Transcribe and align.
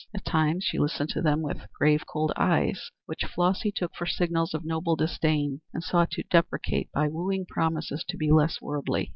At 0.15 0.25
times 0.25 0.63
she 0.63 0.79
listened 0.79 1.09
to 1.09 1.21
them 1.21 1.43
with 1.43 1.71
grave, 1.73 2.07
cold 2.07 2.31
eyes, 2.35 2.89
which 3.05 3.23
Flossy 3.23 3.71
took 3.71 3.93
for 3.93 4.07
signals 4.07 4.55
of 4.55 4.65
noble 4.65 4.95
disdain 4.95 5.61
and 5.75 5.83
sought 5.83 6.09
to 6.13 6.23
deprecate 6.23 6.91
by 6.91 7.07
wooing 7.07 7.45
promises 7.45 8.03
to 8.09 8.17
be 8.17 8.31
less 8.31 8.59
worldly. 8.59 9.09